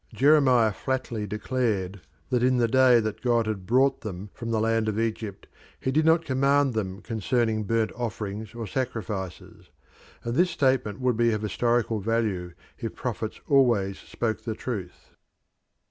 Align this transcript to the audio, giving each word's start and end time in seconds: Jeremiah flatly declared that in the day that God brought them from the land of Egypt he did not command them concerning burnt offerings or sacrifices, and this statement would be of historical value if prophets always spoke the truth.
Jeremiah 0.15 0.71
flatly 0.71 1.27
declared 1.27 2.01
that 2.31 2.41
in 2.41 2.57
the 2.57 2.67
day 2.67 2.99
that 2.99 3.21
God 3.21 3.67
brought 3.67 4.01
them 4.01 4.31
from 4.33 4.49
the 4.49 4.59
land 4.59 4.89
of 4.89 4.99
Egypt 4.99 5.45
he 5.79 5.91
did 5.91 6.05
not 6.07 6.25
command 6.25 6.73
them 6.73 7.03
concerning 7.03 7.65
burnt 7.65 7.91
offerings 7.91 8.55
or 8.55 8.65
sacrifices, 8.65 9.69
and 10.23 10.33
this 10.33 10.49
statement 10.49 10.99
would 11.01 11.17
be 11.17 11.31
of 11.33 11.43
historical 11.43 11.99
value 11.99 12.53
if 12.79 12.95
prophets 12.95 13.41
always 13.47 13.99
spoke 13.99 14.41
the 14.43 14.55
truth. 14.55 15.11